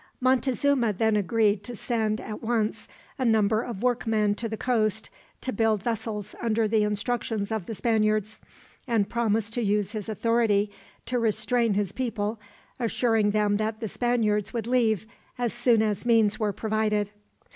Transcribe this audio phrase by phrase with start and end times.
[0.19, 2.87] Montezuma then agreed to send, at once,
[3.19, 7.75] a number of workmen to the coast, to build vessels under the instructions of the
[7.75, 8.41] Spaniards;
[8.87, 10.71] and promised to use his authority
[11.05, 12.39] to restrain his people,
[12.79, 15.05] assuring them that the Spaniards would leave,
[15.37, 17.11] as soon as means were provided.